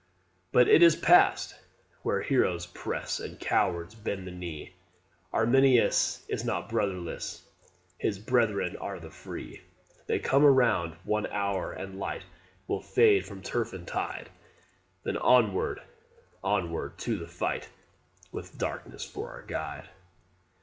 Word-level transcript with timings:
"But 0.51 0.67
it 0.67 0.81
is 0.81 0.95
past! 0.95 1.53
where 2.01 2.23
heroes 2.23 2.65
press 2.65 3.19
And 3.19 3.39
cowards 3.39 3.93
bend 3.93 4.25
the 4.25 4.31
knee 4.31 4.73
Arminius 5.31 6.25
is 6.27 6.43
not 6.43 6.69
brotherless; 6.71 7.47
His 7.99 8.17
brethren 8.17 8.75
are 8.77 8.99
the 8.99 9.11
free. 9.11 9.61
They 10.07 10.17
come 10.17 10.43
around: 10.43 10.95
one 11.03 11.27
hour, 11.27 11.71
and 11.71 11.99
light 11.99 12.23
Will 12.67 12.81
fade 12.81 13.27
from 13.27 13.43
turf 13.43 13.73
and 13.73 13.87
tide, 13.87 14.31
Then 15.03 15.17
onward, 15.17 15.83
onward 16.43 16.97
to 17.05 17.17
the 17.17 17.27
fight 17.27 17.69
With 18.31 18.57
darkness 18.57 19.05
for 19.05 19.29
our 19.29 19.43
guide. 19.43 19.87